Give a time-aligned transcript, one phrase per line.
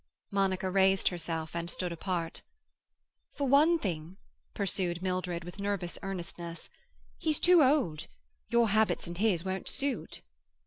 [0.31, 2.41] Monica raised herself and stood apart.
[3.35, 4.17] "For one thing,"
[4.55, 6.71] pursued Mildred, with nervous earnestness,
[7.19, 8.07] "he's too old.
[8.49, 10.23] Your habits and his won't suit."